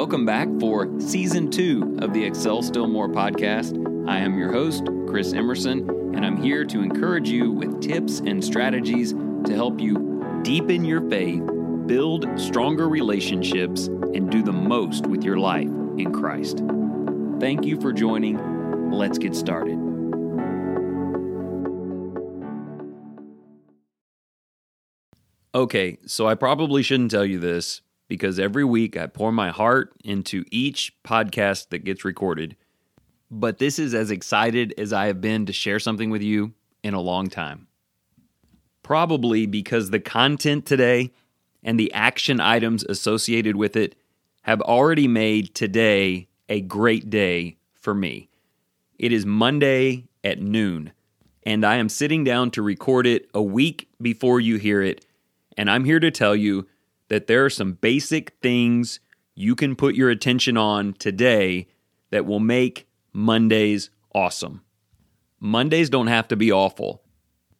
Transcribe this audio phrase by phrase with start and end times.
[0.00, 3.76] welcome back for season two of the Excel Still More podcast.
[4.08, 8.42] I am your host, Chris Emerson, and I'm here to encourage you with tips and
[8.42, 11.42] strategies to help you deepen your faith,
[11.84, 15.68] build stronger relationships, and do the most with your life
[15.98, 16.62] in Christ.
[17.38, 18.90] Thank you for joining.
[18.90, 19.78] Let's get started.
[25.54, 29.92] Okay, so I probably shouldn't tell you this because every week I pour my heart
[30.04, 32.56] into each podcast that gets recorded.
[33.30, 36.52] But this is as excited as I have been to share something with you
[36.82, 37.68] in a long time.
[38.82, 41.12] Probably because the content today
[41.62, 43.94] and the action items associated with it
[44.42, 48.28] have already made today a great day for me.
[48.98, 50.92] It is Monday at noon,
[51.44, 55.06] and I am sitting down to record it a week before you hear it
[55.60, 56.66] and I'm here to tell you
[57.10, 59.00] that there are some basic things
[59.34, 61.68] you can put your attention on today
[62.10, 64.62] that will make Mondays awesome.
[65.40, 67.02] Mondays don't have to be awful.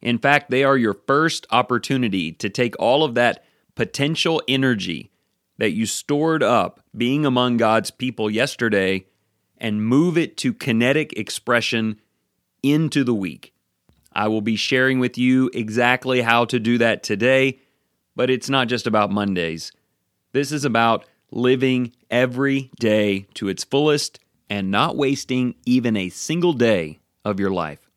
[0.01, 3.43] In fact, they are your first opportunity to take all of that
[3.75, 5.11] potential energy
[5.57, 9.05] that you stored up being among God's people yesterday
[9.57, 11.99] and move it to kinetic expression
[12.63, 13.53] into the week.
[14.13, 17.59] I will be sharing with you exactly how to do that today
[18.15, 19.71] but it's not just about Mondays.
[20.31, 26.53] This is about living every day to its fullest and not wasting even a single
[26.53, 27.89] day of your life.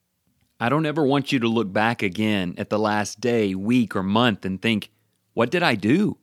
[0.60, 4.02] I don't ever want you to look back again at the last day, week, or
[4.02, 4.90] month and think,
[5.32, 6.18] what did I do?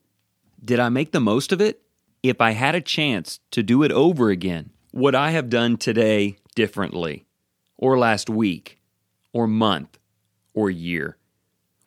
[0.64, 1.82] Did I make the most of it?
[2.24, 6.38] If I had a chance to do it over again, would I have done today
[6.56, 7.26] differently?
[7.78, 8.80] Or last week?
[9.34, 9.98] Or month?
[10.54, 11.18] Or year?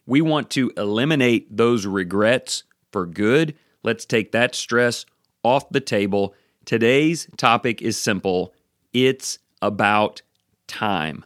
[0.07, 3.55] We want to eliminate those regrets for good.
[3.83, 5.07] Let's take that stress
[5.43, 6.35] off the table.
[6.65, 8.55] Today's topic is simple
[8.93, 10.23] it's about
[10.67, 11.25] time.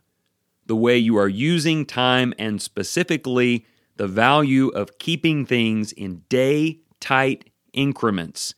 [0.66, 3.66] The way you are using time, and specifically
[3.96, 8.54] the value of keeping things in day tight increments.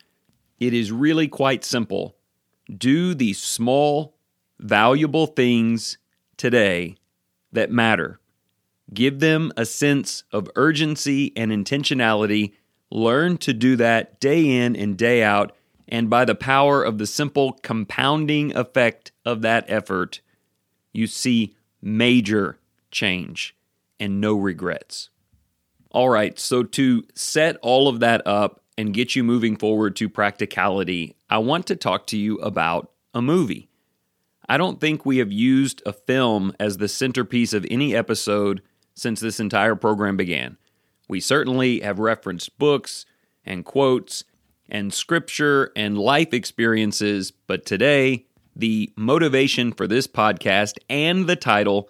[0.58, 2.16] It is really quite simple.
[2.72, 4.14] Do the small,
[4.58, 5.98] valuable things
[6.36, 6.96] today
[7.52, 8.19] that matter.
[8.92, 12.54] Give them a sense of urgency and intentionality.
[12.90, 15.54] Learn to do that day in and day out.
[15.88, 20.20] And by the power of the simple compounding effect of that effort,
[20.92, 22.58] you see major
[22.90, 23.56] change
[23.98, 25.10] and no regrets.
[25.90, 30.08] All right, so to set all of that up and get you moving forward to
[30.08, 33.68] practicality, I want to talk to you about a movie.
[34.48, 38.62] I don't think we have used a film as the centerpiece of any episode
[39.00, 40.56] since this entire program began.
[41.08, 43.06] We certainly have referenced books
[43.44, 44.24] and quotes
[44.68, 51.88] and scripture and life experiences, but today, the motivation for this podcast and the title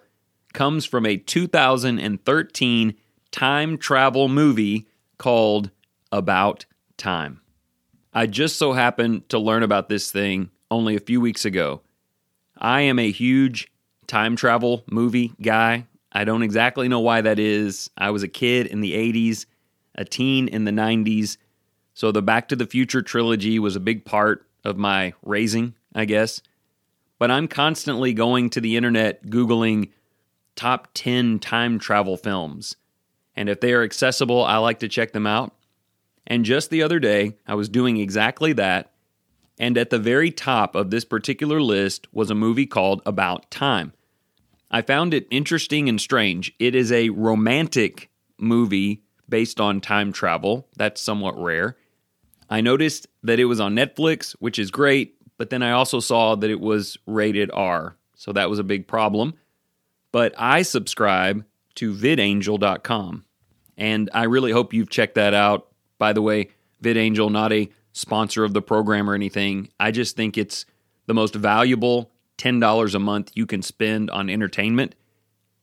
[0.53, 2.95] comes from a 2013
[3.31, 5.71] time travel movie called
[6.11, 6.65] About
[6.97, 7.41] Time.
[8.13, 11.81] I just so happened to learn about this thing only a few weeks ago.
[12.57, 13.71] I am a huge
[14.07, 15.87] time travel movie guy.
[16.11, 17.89] I don't exactly know why that is.
[17.97, 19.45] I was a kid in the 80s,
[19.95, 21.37] a teen in the 90s.
[21.93, 26.05] So the Back to the Future trilogy was a big part of my raising, I
[26.05, 26.41] guess.
[27.17, 29.91] But I'm constantly going to the internet Googling
[30.55, 32.75] top 10 time travel films.
[33.35, 35.53] And if they are accessible, I like to check them out.
[36.27, 38.91] And just the other day, I was doing exactly that.
[39.59, 43.93] And at the very top of this particular list was a movie called About Time.
[44.71, 46.53] I found it interesting and strange.
[46.57, 48.09] It is a romantic
[48.39, 50.67] movie based on time travel.
[50.77, 51.77] That's somewhat rare.
[52.49, 56.35] I noticed that it was on Netflix, which is great, but then I also saw
[56.35, 57.97] that it was rated R.
[58.15, 59.33] So that was a big problem.
[60.11, 61.45] But I subscribe
[61.75, 63.25] to vidangel.com.
[63.77, 65.67] And I really hope you've checked that out.
[65.97, 66.49] By the way,
[66.83, 69.69] VidAngel, not a sponsor of the program or anything.
[69.79, 70.65] I just think it's
[71.07, 72.10] the most valuable
[72.41, 74.95] $10 a month you can spend on entertainment.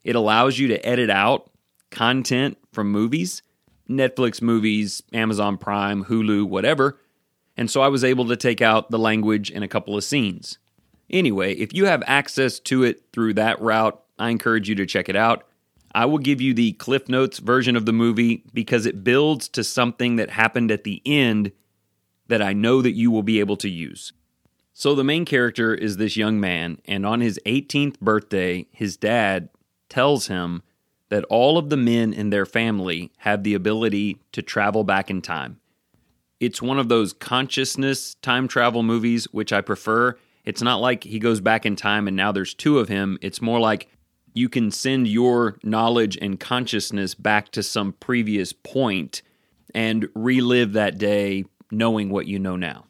[0.04, 1.50] It allows you to edit out
[1.90, 3.42] content from movies,
[3.88, 7.00] Netflix movies, Amazon Prime, Hulu, whatever.
[7.56, 10.58] And so I was able to take out the language in a couple of scenes.
[11.10, 15.08] Anyway, if you have access to it through that route, I encourage you to check
[15.08, 15.44] it out.
[15.94, 19.64] I will give you the Cliff Notes version of the movie because it builds to
[19.64, 21.50] something that happened at the end
[22.28, 24.12] that I know that you will be able to use.
[24.78, 29.48] So the main character is this young man, and on his 18th birthday, his dad
[29.88, 30.62] tells him
[31.08, 35.20] that all of the men in their family have the ability to travel back in
[35.20, 35.58] time.
[36.38, 40.16] It's one of those consciousness time travel movies, which I prefer.
[40.44, 43.18] It's not like he goes back in time and now there's two of him.
[43.20, 43.88] It's more like
[44.32, 49.22] you can send your knowledge and consciousness back to some previous point
[49.74, 52.84] and relive that day knowing what you know now.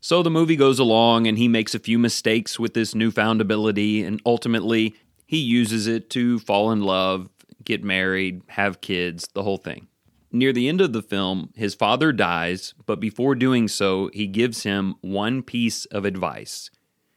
[0.00, 4.04] So the movie goes along and he makes a few mistakes with this newfound ability,
[4.04, 4.94] and ultimately
[5.26, 7.28] he uses it to fall in love,
[7.64, 9.88] get married, have kids, the whole thing.
[10.30, 14.62] Near the end of the film, his father dies, but before doing so, he gives
[14.62, 16.70] him one piece of advice.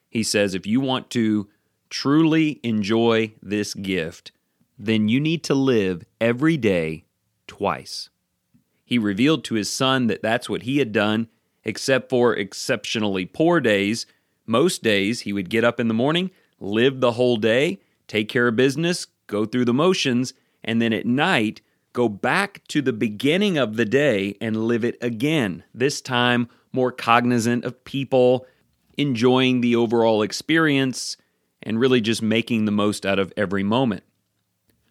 [0.09, 1.49] He says, If you want to
[1.89, 4.31] truly enjoy this gift,
[4.79, 7.05] then you need to live every day
[7.47, 8.09] twice.
[8.83, 11.27] He revealed to his son that that's what he had done,
[11.63, 14.05] except for exceptionally poor days.
[14.45, 18.47] Most days, he would get up in the morning, live the whole day, take care
[18.47, 21.61] of business, go through the motions, and then at night,
[21.93, 26.91] go back to the beginning of the day and live it again, this time more
[26.91, 28.45] cognizant of people,
[28.97, 31.17] enjoying the overall experience,
[31.61, 34.03] and really just making the most out of every moment.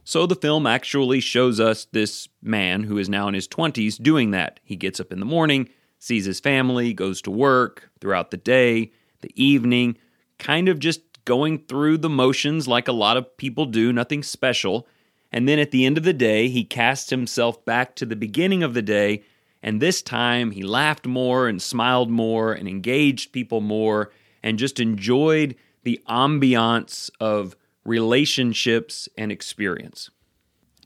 [0.05, 4.31] So the film actually shows us this man who is now in his 20s doing
[4.32, 4.61] that.
[4.64, 5.69] He gets up in the morning,
[6.00, 9.97] sees his family, goes to work throughout the day, the evening,
[10.38, 14.88] kind of just going through the motions like a lot of people do, nothing special.
[15.31, 18.62] And then at the end of the day, he casts himself back to the beginning
[18.62, 19.23] of the day.
[19.62, 24.11] And this time he laughed more and smiled more and engaged people more
[24.43, 27.55] and just enjoyed the ambiance of
[27.85, 30.11] relationships and experience.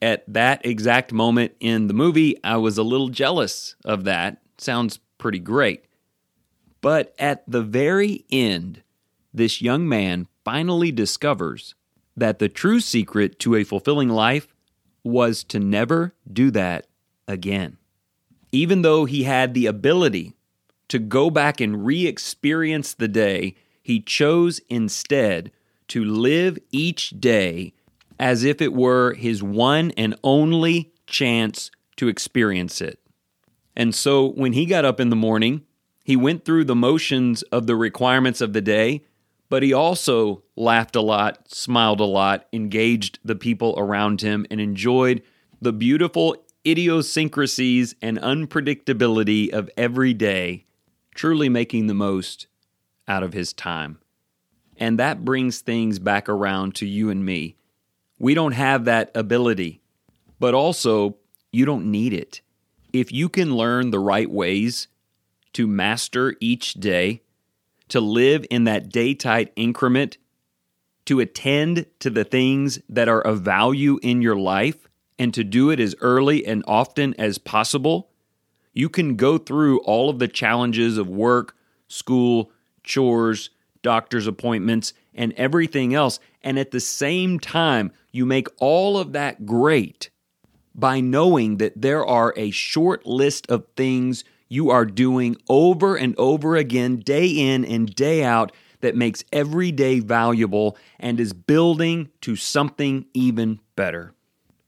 [0.02, 4.42] At that exact moment in the movie, I was a little jealous of that.
[4.58, 5.86] Sounds pretty great.
[6.82, 8.82] But at the very end,
[9.32, 11.74] this young man finally discovers
[12.14, 14.48] that the true secret to a fulfilling life
[15.02, 16.88] was to never do that
[17.26, 17.78] again.
[18.52, 20.34] Even though he had the ability
[20.88, 25.50] to go back and re experience the day, he chose instead
[25.88, 27.72] to live each day
[28.20, 33.00] as if it were his one and only chance to experience it.
[33.76, 35.62] And so when he got up in the morning,
[36.04, 39.02] he went through the motions of the requirements of the day
[39.48, 44.60] but he also laughed a lot, smiled a lot, engaged the people around him, and
[44.60, 45.22] enjoyed
[45.60, 46.36] the beautiful
[46.66, 50.64] idiosyncrasies and unpredictability of every day,
[51.14, 52.46] truly making the most
[53.06, 53.98] out of his time.
[54.76, 57.56] And that brings things back around to you and me.
[58.18, 59.82] We don't have that ability,
[60.40, 61.18] but also
[61.52, 62.40] you don't need it.
[62.94, 64.86] If you can learn the right ways
[65.54, 67.22] to master each day,
[67.88, 70.16] to live in that day tight increment,
[71.06, 74.86] to attend to the things that are of value in your life,
[75.18, 78.10] and to do it as early and often as possible,
[78.72, 81.56] you can go through all of the challenges of work,
[81.88, 82.52] school,
[82.84, 83.50] chores,
[83.82, 86.20] doctor's appointments, and everything else.
[86.42, 90.10] And at the same time, you make all of that great
[90.74, 96.14] by knowing that there are a short list of things you are doing over and
[96.18, 102.10] over again, day in and day out, that makes every day valuable and is building
[102.20, 104.12] to something even better.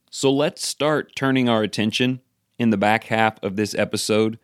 [0.09, 2.21] So let's start turning our attention
[2.57, 4.39] in the back half of this episode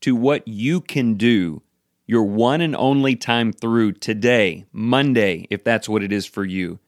[0.00, 1.62] to what you can do
[2.08, 6.78] your one and only time through today, Monday, if that's what it is for you,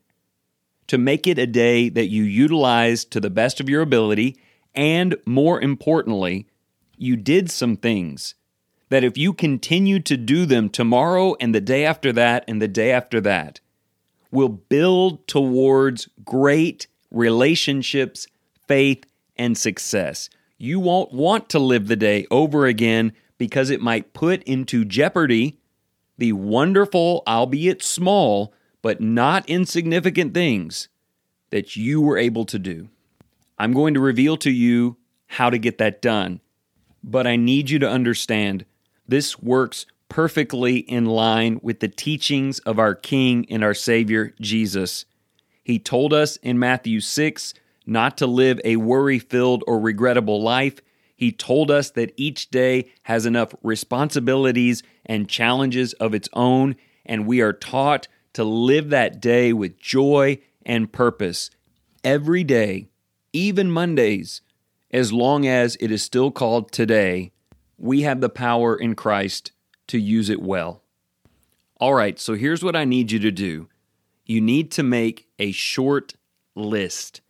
[0.91, 4.37] to make it a day that you utilize to the best of your ability,
[4.75, 6.49] and more importantly,
[6.99, 8.35] you did some things
[8.89, 12.67] that if you continue to do them tomorrow and the day after that and the
[12.67, 13.61] day after that,
[14.33, 18.27] will build towards great relationships,
[18.67, 19.07] faith,
[19.37, 20.29] and success.
[20.59, 25.61] You won't want to live the day over again because it might put into jeopardy
[26.19, 30.89] the wonderful, albeit small, but not insignificant things
[31.51, 32.89] that you were able to do.
[33.59, 34.97] I'm going to reveal to you
[35.27, 36.41] how to get that done
[37.03, 38.65] but I need you to understand
[39.09, 45.05] this works perfectly in line with the teachings of our King and our Savior, Jesus.
[45.63, 47.55] He told us in Matthew 6
[47.87, 50.81] not to live a worry filled or regrettable life.
[51.17, 57.27] He told us that each day has enough responsibilities and challenges of its own, and
[57.27, 61.51] we are taught to live that day with joy and purpose.
[62.05, 62.89] Every day,
[63.33, 64.41] even Mondays,
[64.91, 67.33] as long as it is still called today,
[67.79, 69.53] we have the power in Christ
[69.89, 70.83] to use it well.
[71.79, 73.69] All right, so here's what I need you to do
[74.27, 76.15] you need to make a short
[76.55, 77.21] list.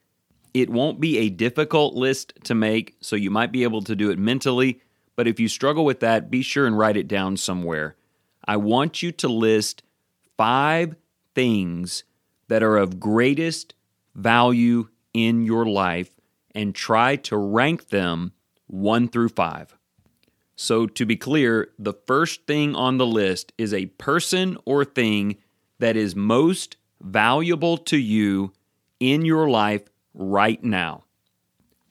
[0.52, 4.10] It won't be a difficult list to make, so you might be able to do
[4.10, 4.80] it mentally,
[5.16, 7.96] but if you struggle with that, be sure and write it down somewhere.
[8.44, 9.82] I want you to list
[10.40, 10.96] five
[11.34, 12.02] things
[12.48, 13.74] that are of greatest
[14.14, 16.18] value in your life
[16.54, 18.32] and try to rank them
[18.66, 19.76] one through five.
[20.56, 25.36] So, to be clear, the first thing on the list is a person or thing
[25.78, 28.54] that is most valuable to you
[28.98, 31.04] in your life right now.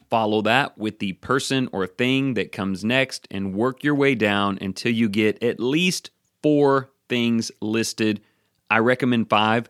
[0.09, 4.57] Follow that with the person or thing that comes next and work your way down
[4.59, 6.09] until you get at least
[6.41, 8.21] four things listed.
[8.69, 9.69] I recommend five.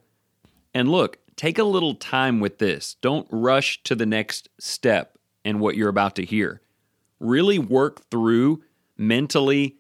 [0.74, 2.96] And look, take a little time with this.
[3.02, 6.62] Don't rush to the next step in what you're about to hear.
[7.20, 8.64] Really work through
[8.98, 9.78] mentally,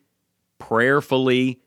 [0.57, 1.61] prayerfully,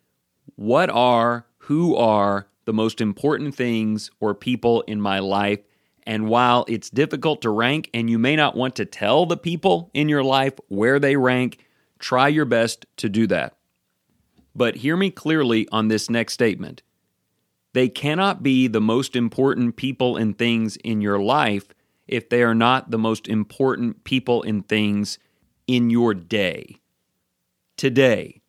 [0.57, 5.61] what are, who are the most important things or people in my life.
[6.05, 9.91] And while it's difficult to rank and you may not want to tell the people
[9.95, 11.65] in your life where they rank,
[11.99, 13.57] try your best to do that.
[14.55, 16.83] But hear me clearly on this next statement.
[17.73, 21.69] They cannot be the most important people and things in your life
[22.07, 25.19] if they are not the most important people and things
[25.67, 26.79] in your day
[27.76, 28.41] today,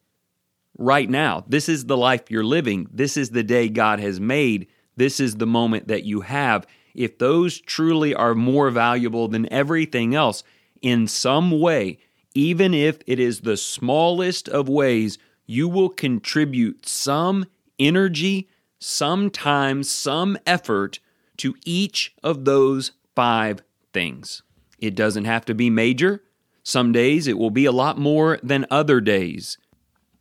[0.78, 1.44] right now.
[1.48, 2.88] This is the life you're living.
[2.92, 4.68] This is the day God has made.
[4.96, 6.68] This is the moment that you have.
[6.94, 10.44] If those truly are more valuable than everything else
[10.82, 11.98] in some way,
[12.36, 17.46] even if it is the smallest of ways, you will contribute some
[17.80, 18.50] energy,
[18.84, 21.00] some time, some effort
[21.38, 23.62] to each of those five
[23.94, 24.44] things.
[24.78, 26.24] It doesn't have to be major.
[26.64, 29.58] Some days it will be a lot more than other days.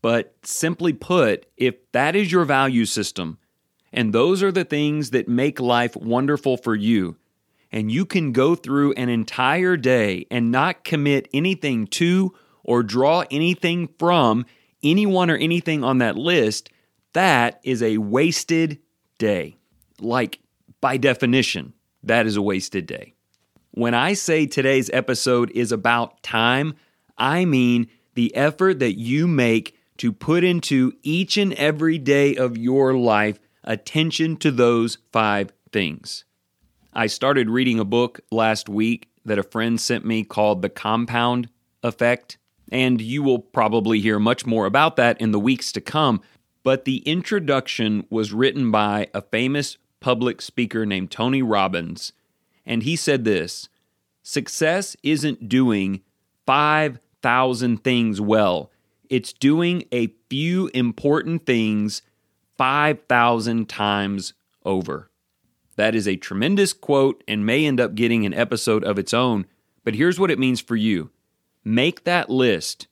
[0.01, 3.39] But simply put, if that is your value system,
[3.93, 7.17] and those are the things that make life wonderful for you,
[7.71, 13.25] and you can go through an entire day and not commit anything to or draw
[13.31, 14.47] anything from
[14.83, 16.71] anyone or anything on that list,
[17.13, 18.79] that is a wasted
[19.19, 19.57] day.
[20.01, 20.41] Like,
[20.81, 23.15] by definition, that is a wasted day.
[23.71, 26.75] When I say today's episode is about time,
[27.17, 32.59] I mean the effort that you make to put into each and every day of
[32.59, 36.25] your life attention to those five things.
[36.93, 41.49] I started reading a book last week that a friend sent me called The Compound
[41.83, 42.39] Effect,
[42.71, 46.21] and you will probably hear much more about that in the weeks to come.
[46.63, 52.13] But the introduction was written by a famous public speaker named Tony Robbins
[52.65, 53.69] and he said this
[54.23, 56.03] Success isn't doing
[56.47, 58.71] 5,000 things well,
[59.09, 62.03] it's doing a few important things
[62.57, 65.11] 5,000 times over.
[65.77, 69.47] That is a tremendous quote and may end up getting an episode of its own,
[69.85, 71.11] but here's what it means for you
[71.65, 72.87] make that list.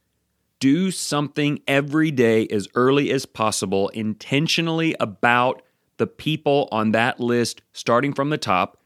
[0.61, 5.63] Do something every day as early as possible, intentionally about
[5.97, 8.81] the people on that list, starting from the top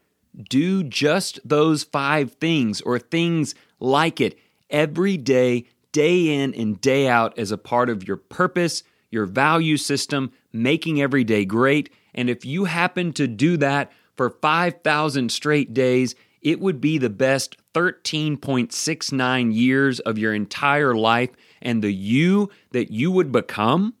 [0.49, 4.37] do just those five things or things like it
[4.69, 9.77] every day, day in and day out as a part of your purpose, your value
[9.77, 11.91] system, making every day great.
[12.13, 16.15] And if you happen to do that for 5,000 straight days,
[16.45, 21.31] it would be the best 13.69 years of your entire life.
[21.59, 23.95] And the you that you would become,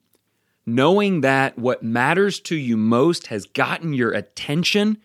[0.63, 4.99] knowing that what matters to you most has gotten your attention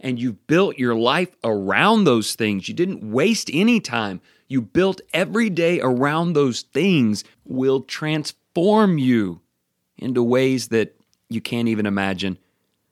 [0.00, 2.66] and you've built your life around those things.
[2.66, 4.22] You didn't waste any time.
[4.48, 9.42] You built every day around those things will transform you
[9.98, 10.96] into ways that
[11.28, 12.38] you can't even imagine.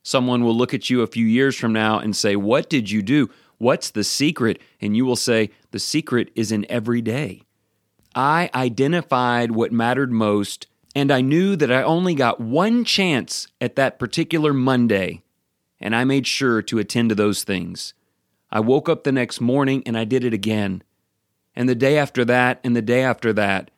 [0.03, 3.01] Someone will look at you a few years from now and say, What did you
[3.01, 3.31] do?
[3.65, 4.61] What's the secret?
[4.79, 7.45] And you will say, The secret is in every day.
[8.15, 13.77] I identified what mattered most, and I knew that I only got one chance at
[13.77, 15.23] that particular Monday
[15.81, 17.95] and I made sure to attend to those things.
[18.51, 20.83] I woke up the next morning and I did it again.
[21.57, 23.71] And the day after that, and the day after that.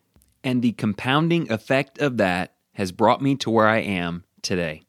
[0.43, 4.83] And the compounding effect of that has brought me to where I am today.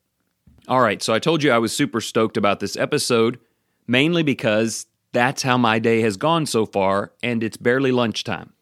[0.67, 3.39] All right, so I told you I was super stoked about this episode,
[3.87, 8.53] mainly because that's how my day has gone so far, and it's barely lunchtime.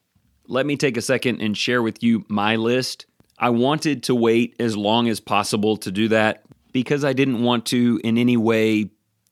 [0.48, 3.08] Let me take a second and share with you my list.
[3.38, 7.65] I wanted to wait as long as possible to do that because I didn't want
[7.67, 8.91] to in any way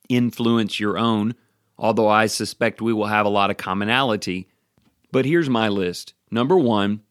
[0.09, 1.35] influence your own,
[1.77, 4.47] although I suspect we will have a lot of commonality.
[5.11, 7.01] But here's my list number one,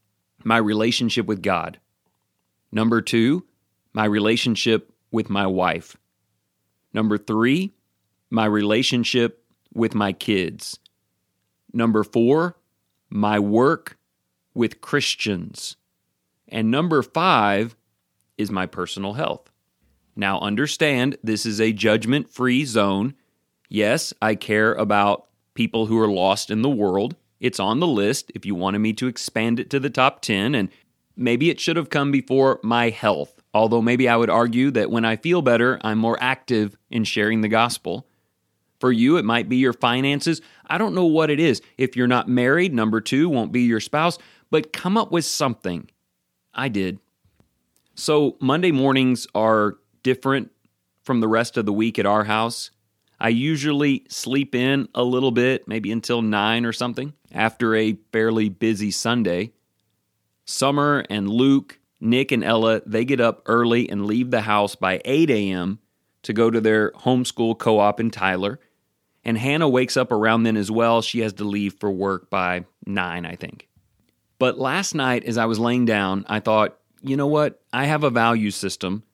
[0.45, 1.79] my relationship with God.
[2.73, 3.45] Number two,
[3.93, 5.97] my relationship with my wife.
[6.93, 7.73] Number three,
[8.33, 10.79] my relationship with my kids.
[11.73, 12.57] Number four,
[13.11, 13.99] my work
[14.55, 15.77] with Christians.
[16.49, 17.77] And number five
[18.39, 19.51] is my personal health.
[20.17, 23.15] Now, understand this is a judgment free zone.
[23.69, 27.17] Yes, I care about people who are lost in the world.
[27.39, 30.55] It's on the list if you wanted me to expand it to the top 10,
[30.55, 30.71] and
[31.17, 33.43] maybe it should have come before my health.
[33.55, 37.43] Although maybe I would argue that when I feel better, I'm more active in sharing
[37.43, 38.07] the gospel.
[38.83, 40.41] For you, it might be your finances.
[40.67, 41.63] I don't know what it is.
[41.79, 44.19] If you're not married, number two won't be your spouse,
[44.51, 45.89] but come up with something.
[46.53, 46.99] I did.
[47.95, 50.51] So, Monday mornings are different
[51.05, 52.73] from the rest of the week at our house.
[53.21, 58.49] I usually sleep in a little bit, maybe until nine or something, after a fairly
[58.49, 59.53] busy Sunday.
[60.45, 65.01] Summer and Luke Nick and Ella, they get up early and leave the house by
[65.05, 65.79] 8 a.m.
[66.23, 68.59] to go to their homeschool co op in Tyler.
[69.25, 71.01] And Hannah wakes up around then as well.
[71.03, 73.69] She has to leave for work by 9, I think.
[74.39, 77.63] But last night, as I was laying down, I thought, you know what?
[77.73, 79.05] I have a value system.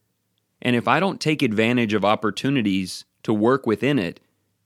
[0.62, 4.20] And if I don't take advantage of opportunities to work within it,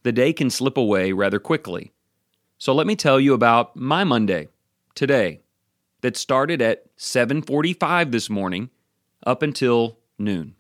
[0.04, 1.92] the day can slip away rather quickly.
[2.58, 4.49] So let me tell you about my Monday,
[4.94, 5.40] today
[6.02, 8.70] that started at 7:45 this morning
[9.26, 10.54] up until noon.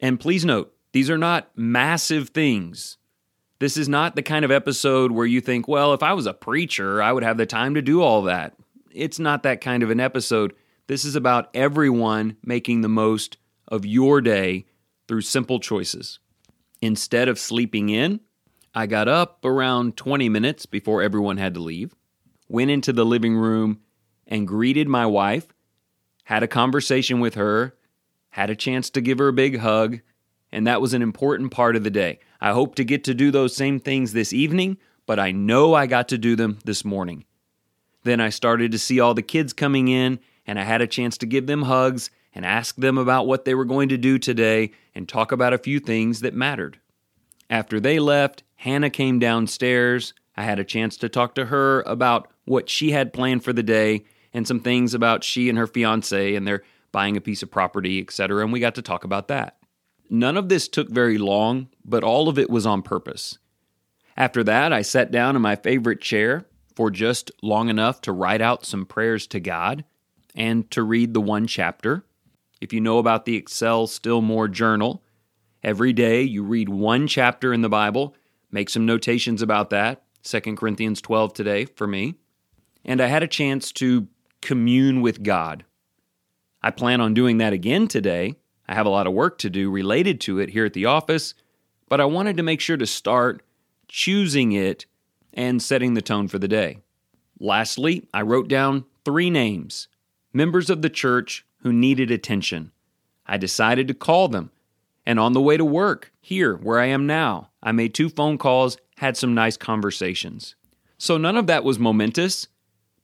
[0.00, 2.98] And please note, these are not massive things.
[3.60, 6.34] This is not the kind of episode where you think, well, if I was a
[6.34, 8.54] preacher, I would have the time to do all that.
[8.90, 10.54] It's not that kind of an episode.
[10.86, 14.66] This is about everyone making the most of your day
[15.08, 16.18] through simple choices.
[16.82, 18.20] Instead of sleeping in,
[18.74, 21.94] I got up around 20 minutes before everyone had to leave,
[22.48, 23.80] went into the living room,
[24.26, 25.46] and greeted my wife,
[26.24, 27.76] had a conversation with her,
[28.30, 30.00] had a chance to give her a big hug,
[30.54, 32.20] and that was an important part of the day.
[32.40, 35.86] I hope to get to do those same things this evening, but I know I
[35.86, 37.24] got to do them this morning.
[38.04, 41.18] Then I started to see all the kids coming in, and I had a chance
[41.18, 44.70] to give them hugs and ask them about what they were going to do today
[44.94, 46.78] and talk about a few things that mattered.
[47.50, 50.14] After they left, Hannah came downstairs.
[50.36, 53.62] I had a chance to talk to her about what she had planned for the
[53.62, 56.62] day and some things about she and her fiance and they're
[56.92, 58.42] buying a piece of property, etc.
[58.42, 59.56] And we got to talk about that.
[60.10, 63.38] None of this took very long, but all of it was on purpose.
[64.16, 68.40] After that, I sat down in my favorite chair for just long enough to write
[68.40, 69.84] out some prayers to God
[70.34, 72.04] and to read the one chapter.
[72.60, 75.02] If you know about the Excel Still More journal,
[75.62, 78.14] every day you read one chapter in the Bible,
[78.50, 80.02] make some notations about that.
[80.24, 82.14] 2 Corinthians 12 today for me.
[82.84, 84.08] And I had a chance to
[84.40, 85.64] commune with God.
[86.62, 88.36] I plan on doing that again today.
[88.68, 91.34] I have a lot of work to do related to it here at the office,
[91.88, 93.42] but I wanted to make sure to start
[93.88, 94.86] choosing it
[95.32, 96.78] and setting the tone for the day.
[97.38, 99.88] Lastly, I wrote down three names,
[100.32, 102.72] members of the church who needed attention.
[103.26, 104.50] I decided to call them.
[105.06, 108.38] And on the way to work, here where I am now, I made two phone
[108.38, 110.54] calls, had some nice conversations.
[110.96, 112.48] So none of that was momentous.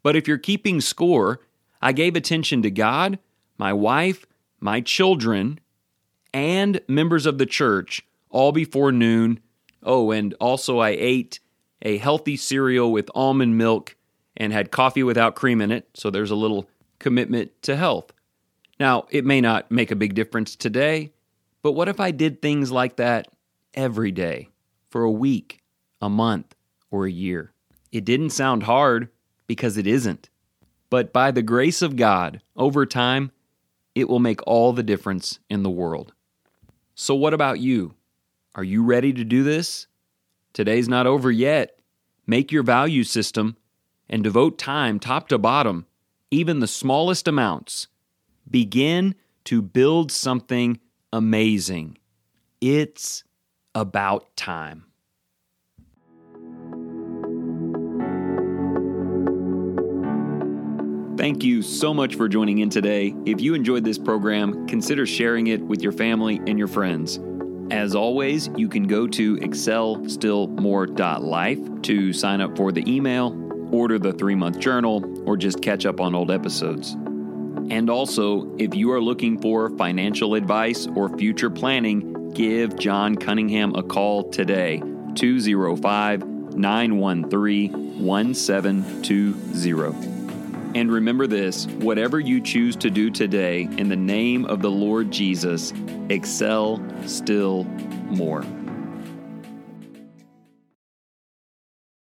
[0.03, 1.41] But if you're keeping score,
[1.83, 3.19] I gave attention to God,
[3.59, 4.25] my wife,
[4.61, 5.59] my children,
[6.33, 9.41] and members of the church all before noon.
[9.83, 11.41] Oh, and also I ate
[11.83, 13.97] a healthy cereal with almond milk
[14.37, 16.69] and had coffee without cream in it, so there's a little
[16.99, 18.13] commitment to health.
[18.79, 21.13] Now, it may not make a big difference today,
[21.63, 23.29] but what if I did things like that
[23.75, 24.49] every day
[24.91, 25.63] for a week,
[26.01, 26.55] a month,
[26.91, 27.53] or a year?
[27.93, 29.09] It didn't sound hard,
[29.47, 30.31] because it isn't.
[30.91, 33.33] But by the grace of God, over time,
[33.95, 36.13] it will make all the difference in the world.
[36.95, 37.95] So, what about you?
[38.55, 39.87] Are you ready to do this?
[40.53, 41.79] Today's not over yet.
[42.27, 43.57] Make your value system
[44.09, 45.87] and devote time, top to bottom,
[46.31, 47.89] even the smallest amounts.
[48.51, 50.81] Begin to build something
[51.13, 51.99] amazing.
[52.61, 53.25] It's
[53.75, 54.85] about time.
[61.21, 63.15] Thank you so much for joining in today.
[63.27, 67.21] If you enjoyed this program, consider sharing it with your family and your friends.
[67.71, 73.37] As always, you can go to excelstillmore.life to sign up for the email,
[73.71, 76.93] order the three month journal, or just catch up on old episodes.
[77.71, 83.75] And also, if you are looking for financial advice or future planning, give John Cunningham
[83.75, 84.83] a call today
[85.17, 90.20] 205 913 1720.
[90.75, 95.11] And remember this whatever you choose to do today in the name of the Lord
[95.11, 95.73] Jesus,
[96.09, 97.65] excel still
[98.09, 98.45] more.